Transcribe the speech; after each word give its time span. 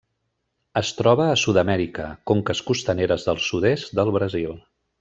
Es 0.79 0.89
troba 1.01 1.27
a 1.33 1.35
Sud-amèrica: 1.41 2.05
conques 2.31 2.63
costaneres 2.71 3.27
del 3.29 3.43
sud-est 3.51 3.95
del 4.01 4.11
Brasil. 4.19 4.57